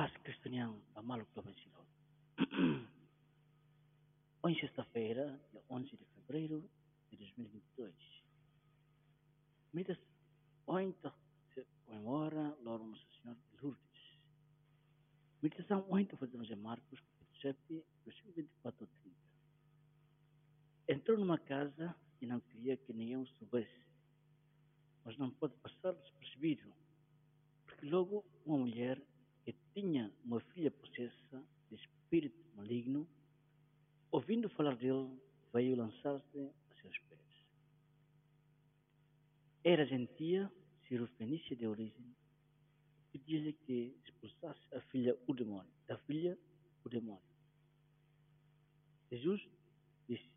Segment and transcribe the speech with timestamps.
[0.00, 1.84] paz cristiano a malu que vencedor.
[4.42, 6.70] Hoje, sexta-feira, dia 11 de fevereiro
[7.10, 7.94] de 2022.
[9.74, 9.98] Mitas
[10.66, 11.12] ontem
[11.52, 14.18] se comemora Loro Nossa Senhora de Lourdes.
[15.42, 19.16] Meditação ontem fazemos em Marcos, capítulo 7, versículo 24 a 30.
[20.88, 23.84] Entrou numa casa e não queria que nenhum soubesse,
[25.04, 26.72] mas não pode passar despercebido,
[27.66, 28.98] porque logo uma mulher
[29.44, 33.08] que tinha uma filha possessa de espírito maligno,
[34.10, 35.20] ouvindo falar dele,
[35.52, 36.38] veio lançar-se
[36.70, 37.20] a seus pés.
[39.64, 40.50] Era gentia,
[40.88, 42.16] cirofenícia de origem,
[43.12, 46.38] e dizia que expulsasse a filha o demônio, da filha
[46.84, 47.22] o demônio.
[49.10, 49.40] Jesus
[50.08, 50.30] disse,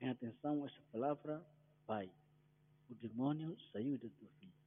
[0.00, 1.44] em atenção a essa palavra,
[1.86, 2.10] Pai,
[2.88, 4.63] o demônio saiu da tua filha.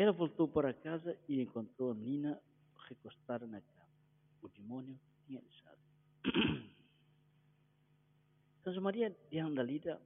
[0.00, 2.40] Ela voltou para casa e encontrou a menina
[2.88, 3.86] recostada na cama.
[4.40, 5.78] O demônio tinha deixado.
[8.62, 10.00] Então, Maria de Andalida,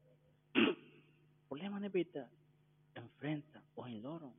[1.48, 2.28] problema na beta,
[2.96, 4.32] enfrenta o loro,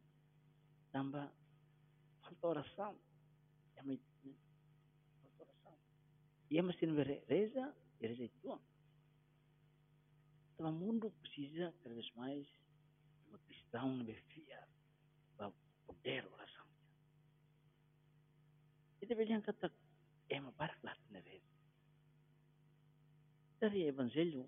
[0.91, 1.29] também
[2.21, 2.97] falta oração.
[3.75, 3.97] É uma,
[5.21, 5.77] falta oração.
[6.49, 8.61] E é uma sendo reza e rejeitou.
[10.53, 14.74] Então, o mundo precisa cada vez mais de uma cristão me fiar
[16.05, 16.21] E
[19.07, 19.71] deveria kata
[20.29, 21.41] é uma barca na vez.
[23.59, 24.47] Dari evangelho,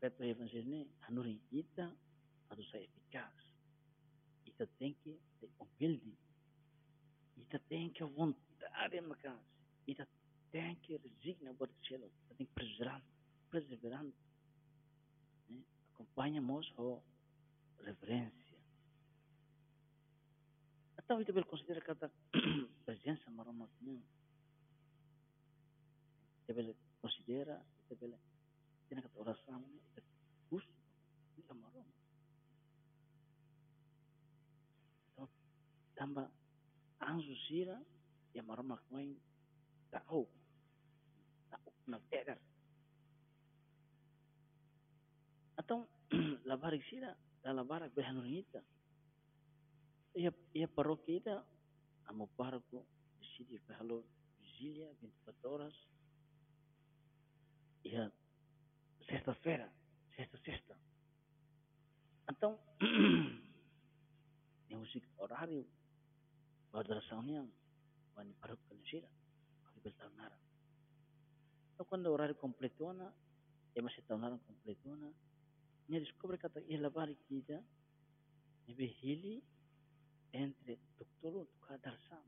[0.00, 1.96] kata evangelho ne hanurin ita
[2.50, 3.32] atau saya eficaz.
[4.44, 6.18] Ita tem que ter humilde.
[7.36, 9.40] Ita tem que vontade macas.
[9.86, 10.06] Ita
[10.50, 12.10] tem que resigna buat cielo.
[12.24, 13.02] Ita tem que perseverar,
[13.50, 14.14] perseverando.
[15.48, 15.62] Né?
[15.94, 17.00] Acompanhamos a
[17.84, 18.47] reverência.
[21.08, 22.10] Hatta o bir konserlere kadar
[22.86, 24.02] özgensem var olmaz mı?
[26.40, 28.18] İşte böyle konserlere, işte böyle
[28.90, 29.66] yine kadar orasam mı?
[29.88, 30.02] İşte
[30.50, 30.72] kurs mı?
[31.48, 31.74] Ama var
[35.16, 35.30] olmaz.
[35.94, 36.30] Tamba
[37.00, 37.84] anzu sira
[38.34, 39.20] ya maramak main
[39.90, 40.28] tahu
[41.50, 42.38] tahu nak tegar.
[45.56, 45.88] Atau
[46.50, 48.77] labarik sira dah labarik berhenti
[50.18, 51.46] ia ia parokeda
[52.10, 52.84] amo parco
[53.30, 54.02] sidi e falo
[54.50, 55.76] Zilia bin Fatoras
[57.84, 58.10] ia
[59.06, 59.70] sexta-feira
[60.16, 60.74] sexta sexta
[62.28, 62.58] então
[64.70, 65.62] é um sig horário
[66.72, 67.46] para dar saunia
[68.12, 69.08] quando paro que não gira
[69.66, 70.34] a vida está na
[71.74, 73.14] então quando o horário completo ana
[73.76, 75.14] masih mais está na completo ana
[75.88, 77.62] me descobre que a ilha varikida
[78.66, 79.44] me vigili
[80.32, 82.24] entre doktorul ka darsam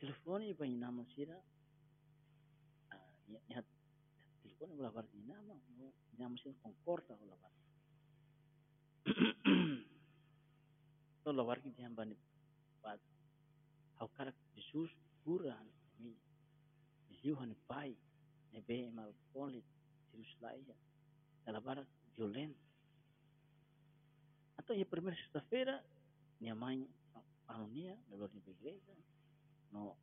[0.00, 1.38] telefoni ba inama sira
[3.48, 3.60] ya
[4.42, 7.52] telefon ba bar inama no inama sira kon korta ba bar
[11.22, 12.16] to la bar ki jam ba ni
[12.82, 12.98] ba
[13.98, 14.90] how kar jesus
[15.24, 15.66] kuran
[16.02, 16.12] mi
[17.22, 17.90] jiu han pai
[18.52, 19.62] ne be mal poli
[20.10, 20.76] jerusalem
[21.54, 21.78] la bar
[22.16, 22.71] violenta
[24.62, 25.84] Então, a primeira sexta-feira,
[26.40, 26.88] minha mãe,
[27.48, 28.96] a unia, na glória da igreja,
[29.72, 29.96] no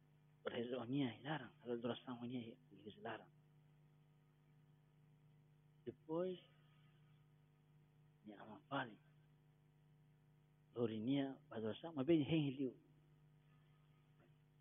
[0.50, 3.26] reunião hilaram, a adoração unia igreja hilaram.
[5.86, 6.38] Depois,
[8.26, 8.92] minha mãe fala,
[10.76, 12.76] Lorinia, a adoração, mas bem renhiliu.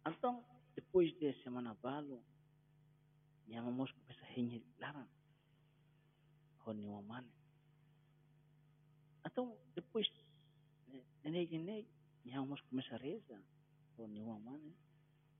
[0.07, 0.45] Então,
[0.77, 2.23] depois de semana balo,
[3.49, 5.09] minha mãe começa a renhilar
[6.73, 7.33] ni wamane.
[9.25, 10.25] Então, depois, neneg που είσαι.
[10.93, 11.87] Ε, Δεν έγινε
[12.23, 13.43] μια όμως που μέσα ρίζα
[13.97, 14.75] τον Ιού Αμάνε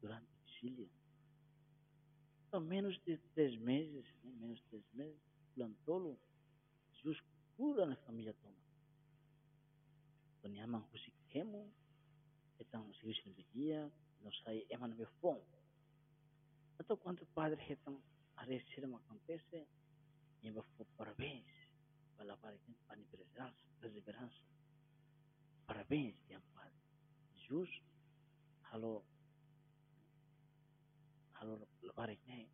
[0.01, 0.89] τώρα την ψήλια.
[2.51, 5.21] Το μένω στις τρεις μέζες, ναι, ε, μένω στις τρεις μέζες,
[5.55, 6.19] πλαντόλου,
[7.03, 7.25] ζούς
[7.57, 8.65] κούραν αυτά μία τόμα.
[10.41, 11.73] Τον Ιού Αμάνε χωρίς και μου,
[12.59, 15.39] ήταν σε λίγη συνεργεία, ενώ σάι έμανε με φόμ.
[16.77, 18.03] Να το κουάντο πάντρε ήταν
[18.35, 19.67] αρέσει σύρμα καμπέσε,
[20.41, 21.71] για να φοβάρβες,
[22.17, 23.68] αλλά πάρει την πανιπρεζάνση.
[25.89, 26.73] vez que amar.
[27.35, 27.71] Jesus
[28.71, 29.03] halo
[31.33, 32.49] falou la varinha,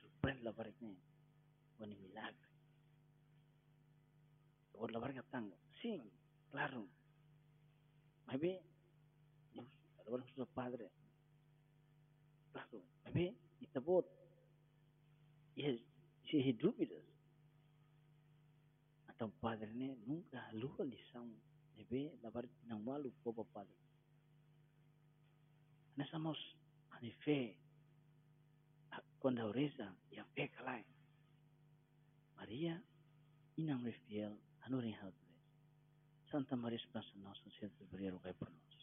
[0.00, 0.96] surpreende la varinha,
[1.76, 2.48] com um milagre.
[4.72, 5.42] Agora la varinha está,
[5.82, 6.10] sim,
[6.50, 6.88] claro.
[8.26, 8.62] Mas bem,
[9.52, 9.68] Deus,
[9.98, 10.88] agora o seu padre,
[12.52, 14.02] claro, mas bem, e tá bom.
[15.56, 15.78] E ya,
[16.30, 17.04] se ele dúvidas,
[19.10, 21.30] então padre né, nunca alugou a lição
[21.76, 23.62] nebe labar nan walu ko babba
[25.96, 26.38] na samos
[26.94, 27.38] ani fe
[29.20, 30.84] kon daureza ya fe kalai.
[32.36, 32.76] Maria
[33.56, 34.34] inang refiel
[34.66, 34.92] anu ri
[36.30, 38.73] santa maria spasa nosa sentu berero kai pronos